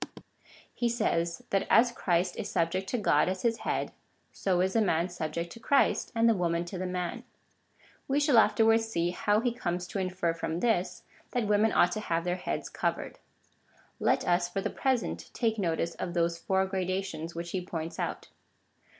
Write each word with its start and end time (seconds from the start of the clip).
He 0.73 0.89
says, 0.89 1.43
that 1.51 1.67
as 1.69 1.91
Christ 1.91 2.35
is 2.35 2.49
subject 2.49 2.89
to 2.89 2.97
God 2.97 3.29
as 3.29 3.43
his 3.43 3.57
head, 3.59 3.91
so 4.33 4.59
is 4.59 4.73
the 4.73 4.81
man 4.81 5.09
subject 5.09 5.51
to 5.53 5.59
Christ, 5.59 6.11
and 6.15 6.27
the 6.27 6.33
woman 6.33 6.65
to 6.65 6.79
the 6.79 6.87
man. 6.87 7.23
We 8.07 8.19
shall 8.19 8.39
afterwards 8.39 8.85
see, 8.85 9.11
how 9.11 9.41
he 9.41 9.51
comes 9.53 9.85
to 9.89 9.99
infer 9.99 10.33
from 10.33 10.59
this, 10.59 11.03
that 11.33 11.45
women 11.45 11.71
ought 11.71 11.91
to 11.91 11.99
have 11.99 12.23
their 12.23 12.37
heads 12.37 12.67
covered. 12.67 13.19
Let 13.99 14.27
us, 14.27 14.49
for 14.49 14.59
the 14.59 14.71
present, 14.71 15.29
take 15.33 15.59
notice 15.59 15.93
of 15.93 16.15
those 16.15 16.35
four 16.39 16.65
gradations 16.65 17.35
which 17.35 17.51
he 17.51 17.61
points 17.63 17.99
out. 17.99 18.29